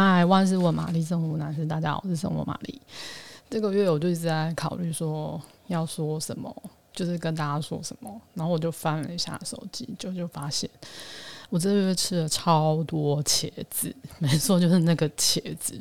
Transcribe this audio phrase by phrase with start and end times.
[0.00, 2.80] 嗨，万事问玛丽，生活男士，大家好，我是生活玛丽。
[3.50, 6.54] 这个月我就一直在考虑说要说什么，
[6.92, 8.08] 就是跟大家说什么。
[8.34, 10.70] 然后我就翻了一下手机，就就发现
[11.50, 15.76] 我这个月吃了超多茄子， 没错，就是那个茄子。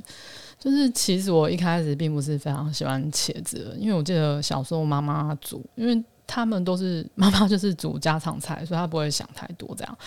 [0.57, 9.97] 就是其实我一开始并不是非常喜欢茄子，因为我记得小时候妈妈煮，因为他们都是 妈妈就是煮家常菜，所以她不会想太多这样。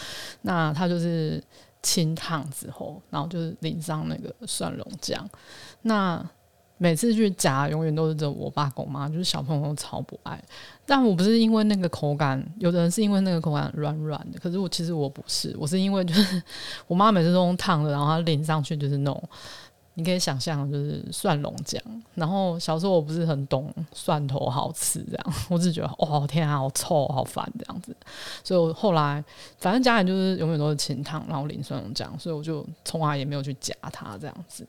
[0.43, 1.41] 那她就是。
[1.83, 5.29] 清烫之后，然后就是淋上那个蒜蓉酱。
[5.83, 6.25] 那
[6.79, 10.43] 每次去夹，永远都是这我爸跟我妈，就是小朋友都超不爱。
[10.87, 16.43] 但我不是因为那个口感，有的人是因为那个口感软软的，可是我其实我不是，我是因为就是
[16.87, 19.23] 我妈每次都用烫的，然后她淋上去就是那种。
[20.01, 21.81] 你可以想象，就是蒜蓉酱。
[22.15, 27.95] 然后小时候我不是很懂蒜头好吃这样， 我只觉得哦天啊，好臭，好烦这样子。
[28.43, 29.23] 所以我后来
[29.59, 34.67] 反正家里就是永远都是清汤，然后淋蒜蓉酱，所以我就从来也没有去夹它这样子。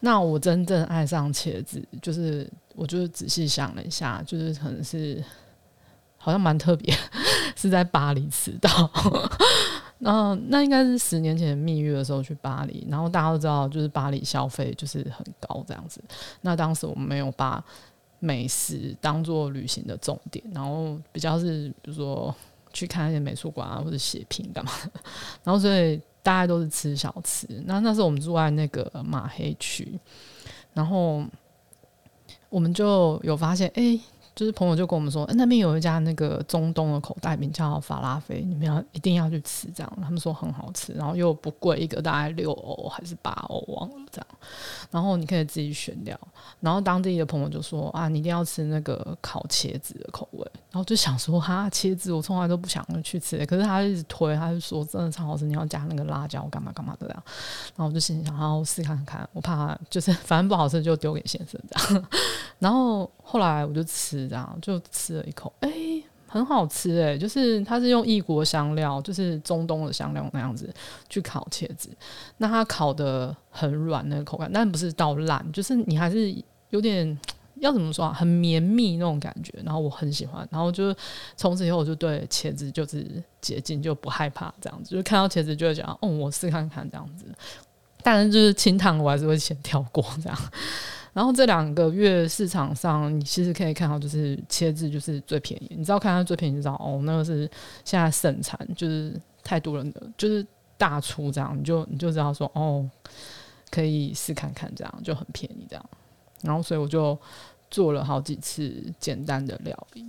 [0.00, 5.22] 那我真正爱上茄子，就是我就是仔细想了一下，就是可能是
[6.16, 6.96] 好像蛮特别，
[7.56, 8.90] 是在巴黎吃到。
[10.04, 16.02] 嗯那应该是十年前蜜月的时候去巴黎，然后大家都知道，就是巴黎消费就是很高这样子。
[16.40, 17.64] 那当时我们没有把
[18.18, 22.34] 美食当做旅行的重点，然后比较是比如说
[22.72, 24.72] 去看一些美术馆啊，或者写评干嘛。
[25.44, 27.46] 然后所以大家都是吃小吃。
[27.66, 29.96] 那那时候我们住在那个马黑区，
[30.74, 31.24] 然后
[32.48, 34.00] 我们就有发现，哎。
[34.34, 39.98] 就是朋友就跟我们说，欸、那边有一家那个中东的口袋饼叫法拉菲，你们要一定要去吃这样。
[40.02, 44.26] 他们说很好吃，然后又不贵，一个大概六欧还是八欧，忘了这样。
[44.90, 46.18] 然后你可以自己选料。
[46.60, 50.46] 然后当地的朋友就说啊，你一定要吃那个烤茄子的口味。
[50.70, 57.22] 然后就想说哈，茄子我从来都不想去吃，可是他一直推，他就说真的超好吃，你要加那个辣椒干嘛干嘛的这样。
[57.76, 62.04] 然后我就心想，好，试看看，我怕就是 反正不好吃就丢给先生这样。
[62.58, 65.70] 然后后来我就吃这样，就吃了一口，哎、
[66.32, 70.72] 很好吃哎、就是它是用异国香料，就是中东的香料那样子
[71.10, 71.90] 去烤茄子，
[72.38, 76.34] 那它烤得很软那个口感，但不是到烂，就是你还是
[76.70, 77.18] 有点
[77.56, 80.96] 要怎么说啊，很绵密那种感觉，然后我很喜欢，然后就
[81.36, 83.06] 从此以后我就对茄子就是
[83.42, 87.26] 接近，就不害怕这样子，就看到茄子就会讲，哦，我试看看这样子，
[88.02, 90.38] 但是就是清汤我还是会先跳过这样。
[91.12, 95.74] 然后这两个月市场上，你其实可以看到，就是茄子就是最便宜。
[95.76, 97.48] 你知道看它最便宜，你知道哦，那个是
[97.84, 99.14] 现在盛产，就是
[99.44, 100.46] 太多人的，就是
[100.78, 102.88] 大出这样，你就你就知道说哦，
[103.70, 105.84] 可以试看看这样，就很便宜这样。
[106.42, 107.18] 然后所以我就
[107.70, 110.06] 做了好几次简单的料理。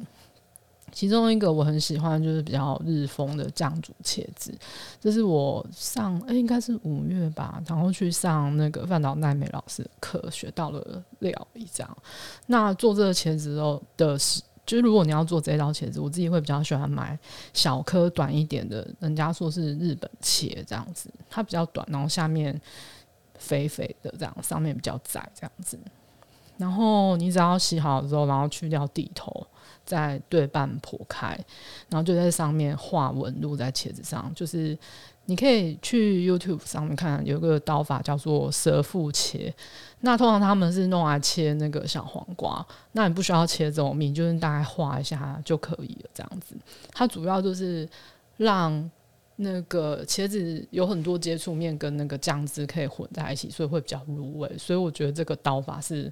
[0.93, 4.53] 其中一个我很喜欢，就是比较日风的酱煮茄子，
[5.01, 11.97] 这是我上诶、应该是五月吧，然后去上那个饭岛奈美老师的课，学到了料理这样。
[12.45, 17.17] 那做这个茄子哦的是，就是如果你要做这道茄子，我自己会比较喜欢买
[17.53, 22.61] 小颗短一点的，人家说是日本茄这样子，它比较短，然后下面
[23.39, 25.79] 肥肥的这样，上面比较窄这样子。
[26.63, 29.45] 然后你只要洗好之后，然后去掉蒂头。
[29.85, 31.37] 再对半剖开，
[31.89, 34.31] 然后就在上面画纹路在茄子上。
[34.33, 34.77] 就是
[35.25, 39.53] 你可以去 YouTube 上面看，有个刀法叫做蛇腹切。
[39.99, 46.09] 那通常他们是弄来切那个小黄瓜，那你不需要切这么密，就是大概画一下就可以了。
[46.13, 46.55] 这样子，
[46.93, 47.85] 它主要就是
[48.37, 48.89] 让
[49.35, 54.49] 那个茄子有很多接触面跟那个酱汁可以混在一起，所以会比较入味。
[54.57, 56.09] 所以我觉得这个刀法是。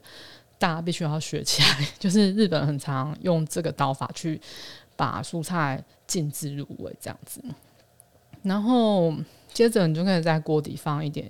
[0.62, 4.40] 大家必须要学起来， 就是日本很常用这个刀法去
[4.96, 7.42] 把蔬菜浸渍入味这样子。
[8.44, 9.12] 然后
[9.52, 11.28] 接着你就可以在锅底放一点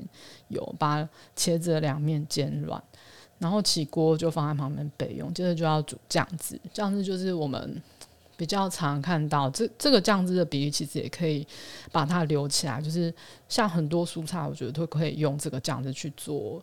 [0.49, 2.83] 油，把茄子的两面煎软，
[3.39, 5.33] 然后起锅就放在旁边备用。
[5.33, 7.81] 接着就要煮酱汁，酱汁就是我们
[8.35, 11.47] 比较常看到这这个酱汁的比例，其实也可以
[11.89, 12.81] 把它留起来。
[12.81, 13.13] 就是
[13.47, 16.61] 像很多蔬菜，我觉得都可以用这个酱汁去做。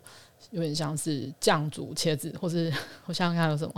[0.50, 2.72] 有点像是酱煮茄子，或是
[3.06, 3.74] 我想想看有什么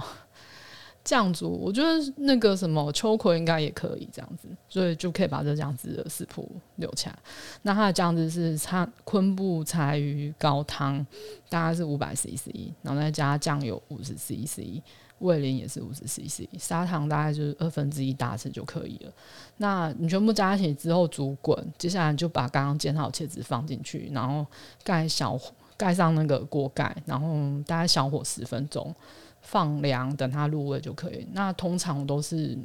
[1.02, 1.88] 酱煮，我觉得
[2.19, 7.19] 那个什么秋葵应该也可以这样子，所以就可以把这酱汁的食谱留起来。
[7.62, 11.05] 那它的酱汁是它昆布柴鱼高汤，
[11.49, 12.50] 大概是五百 CC，
[12.82, 14.82] 然后再加酱油五十 CC，
[15.20, 19.12] 味淋也是五十 CC，砂糖大概就是二分之一大匙就可以了。
[19.56, 24.46] 那你全部加起之后煮滚，接下来就把刚刚煎好的茄子放进去，然后
[24.84, 25.52] 盖小火。
[25.81, 27.27] 盖上那个锅盖，然后
[27.67, 28.94] 大概小火十分钟，
[29.41, 31.27] 放凉，等它入味就可以。
[31.32, 32.59] 那通常都是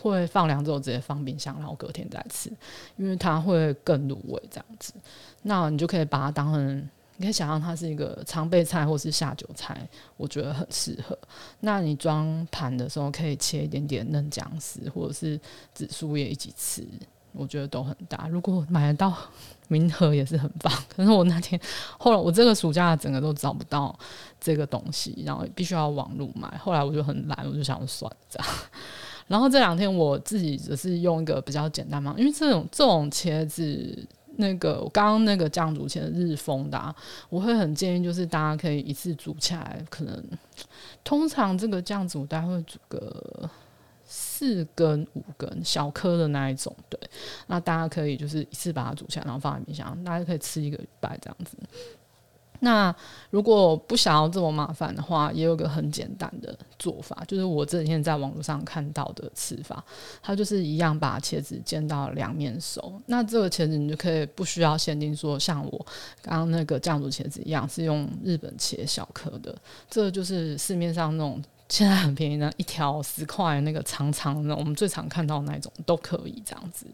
[0.00, 2.50] 会放凉之后直接放冰箱，然后隔天再吃，
[2.96, 4.92] 因为它会更入味这样子。
[5.42, 11.16] 那你就可以把它当成你可以想象它是一个常备菜或是下酒菜，我觉得很适合。
[11.60, 15.40] 那你装盘的时候，可以切一点点嫩姜丝或者是
[15.72, 16.84] 紫苏叶一起吃，
[17.36, 18.26] 我觉得都很搭。
[18.28, 19.14] 如果买得到
[19.68, 20.72] 明盒也是很棒。
[20.96, 21.60] 可是我那天
[21.98, 23.96] 后来我这个暑假整个都找不到
[24.40, 26.48] 这个东西，然后必须要网路买。
[26.58, 28.48] 后来我就很懒，我就想算了这样。
[29.28, 34.06] 然后这两天我自己只是用一个比较简单嘛，因为这种这种茄子。
[34.38, 36.94] 那个我刚刚那个酱煮茄子日丰的，啊，
[37.30, 40.22] 我会很建议，就是大家可以一次煮起来，可能
[41.02, 43.48] 通常这个酱煮大概会煮个
[44.06, 46.98] 四根五根小颗的那一种，对，
[47.48, 51.56] 那大家可以就是一次把它煮起来，然后放在冰箱，大家可以吃一个礼拜这样子。
[52.60, 52.94] 那
[53.28, 59.84] 如果不想要这么麻烦的话，也有个很简单的做法，就是我这几天在网络上看到的吃法，
[60.22, 62.98] 它就是一样把茄子煎到两面熟。
[63.04, 65.86] 那这个茄子你就可以不需要限定说像我
[66.22, 69.54] 刚刚那个酱煮茄子一样是用日本切小颗的，
[69.90, 76.86] 这就是市面上那种现在很便宜的一条十块那个长长的，我们最常看到那种都可以这样子。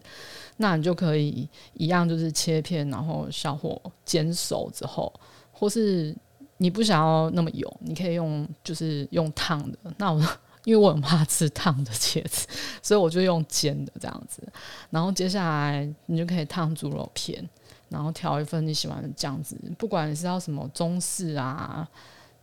[0.57, 5.11] 那你就可以一样就是切片，然后小火煎熟之后。
[5.55, 6.13] 或是
[6.57, 9.77] 你不想要那么油，你可以用就是用烫的。
[9.97, 10.19] 那我
[10.65, 12.47] 因为我很怕吃烫的茄子，
[12.81, 14.41] 所以我就用煎的这样子。
[14.89, 17.47] 然后接下来你就可以烫猪肉片，
[17.87, 21.87] 然后调一份你喜欢的酱汁，不管你是要什么中式啊，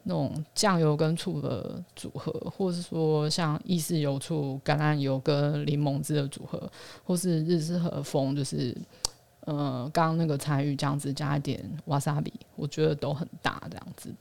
[0.05, 6.71] 那种酱油跟醋的组合，或是说像意式油醋、橄榄油跟柠檬汁的组合，
[7.05, 8.77] 或是日式和风，就是。
[9.47, 14.13] 呃，刚刚那个柴鱼酱汁加一点瓦萨比，我觉得都很搭这样子。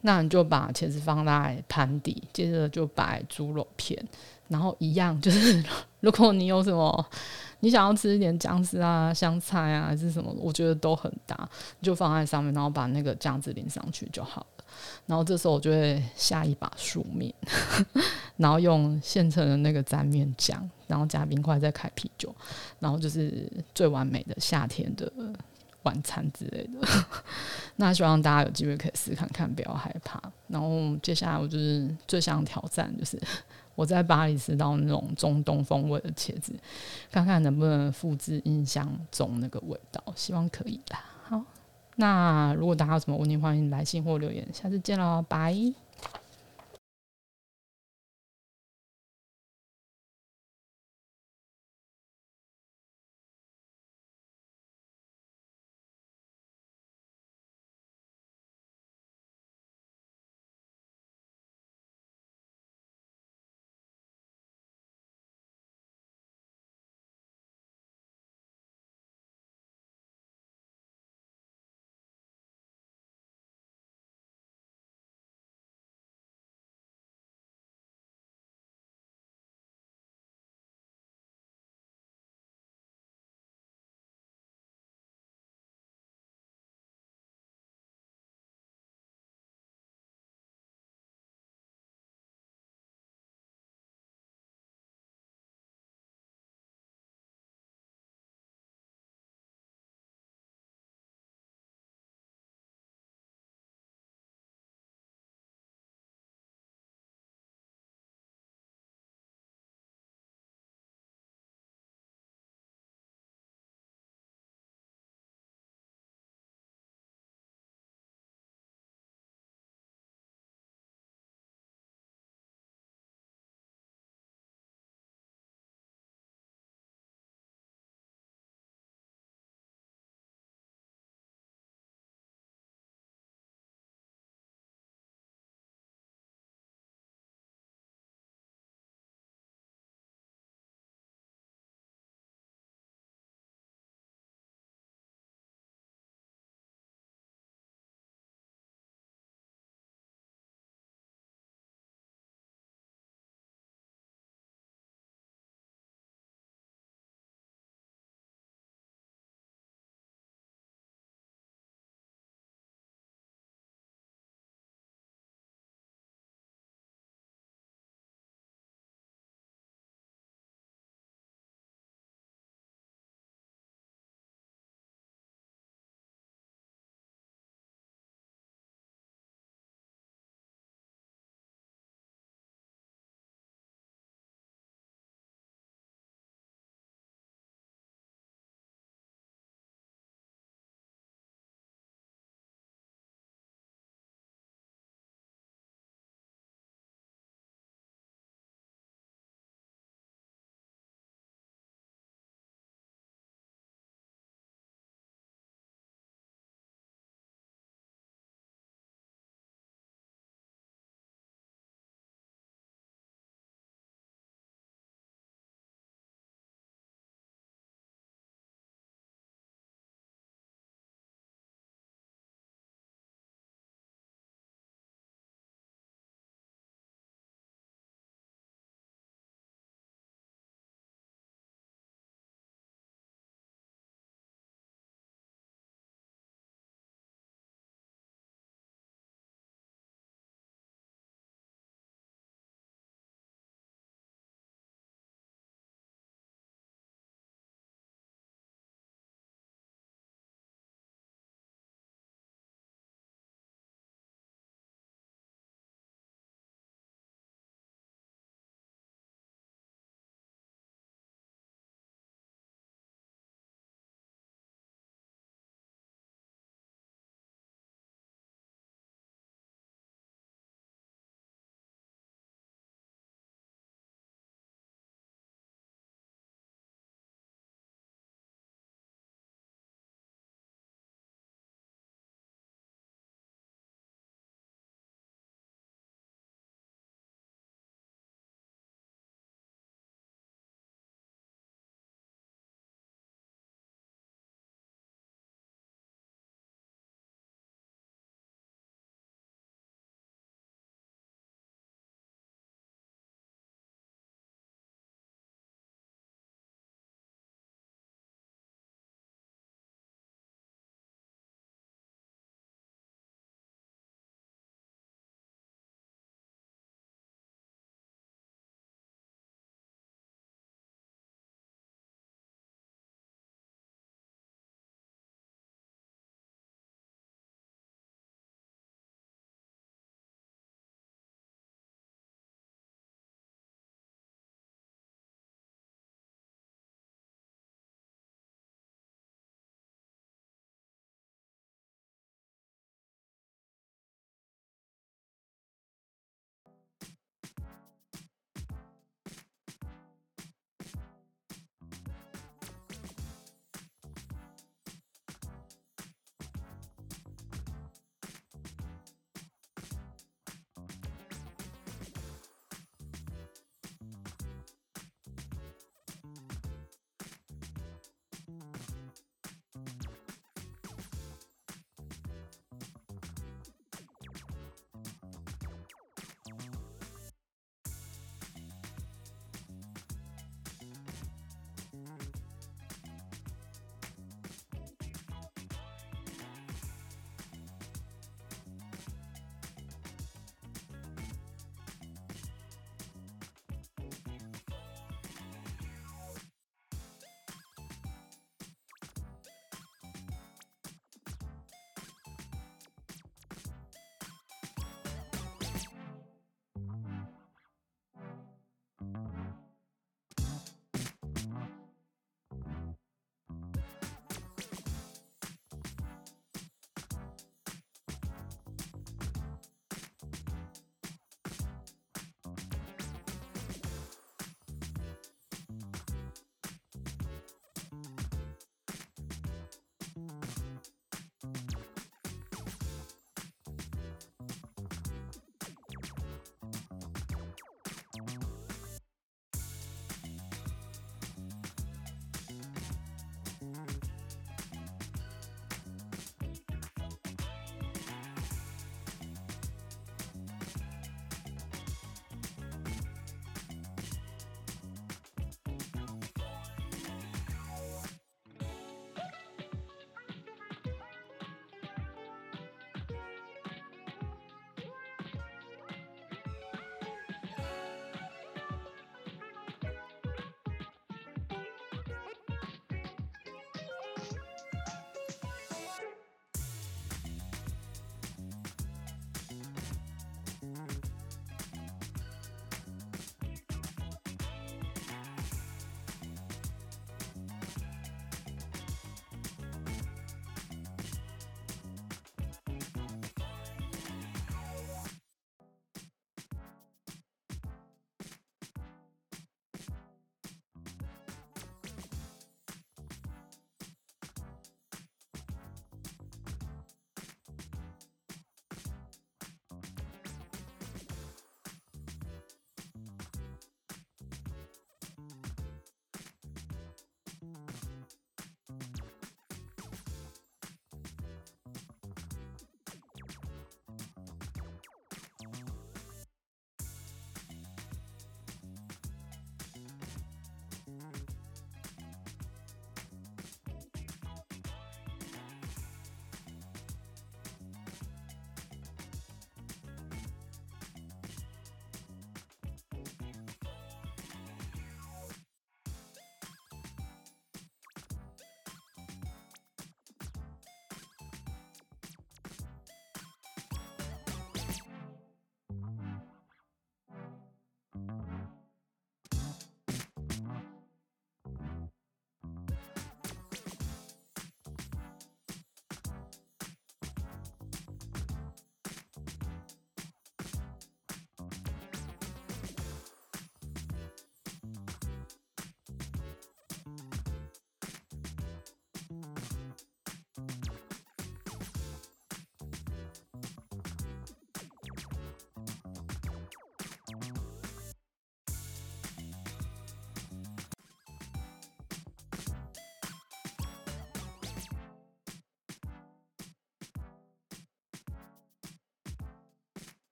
[0.00, 4.02] 那你就把茄子放在盘底，接着就摆猪肉片，
[4.48, 5.62] 然后一样就是，
[6.00, 7.06] 如果你有什么
[7.60, 11.48] 你想要吃一点姜丝啊、香菜啊还是什么，我觉得都很搭，
[11.82, 14.61] 就放在上面，然后把那个酱汁淋上去就好了。
[15.06, 17.32] 然后这时候我就会下一把素面，
[18.36, 22.34] 然后用现成的那个沾面酱，然后加冰块，再开啤酒，
[22.78, 25.10] 然后就是最完美的夏天的
[25.82, 26.88] 晚餐之类的。
[27.76, 30.22] 那希望大家有机会可以试看看，不要害怕。
[30.48, 33.20] 然后接下来我就是最想挑战，就是
[33.74, 36.54] 我在巴黎吃到那种中东风味的茄子，
[37.10, 41.04] 看看能不能复制印象中那个味道，希望可以啦。
[42.02, 44.44] 那如果大家有什么问题，欢迎来信或留言。
[44.52, 45.54] 下次见喽，拜。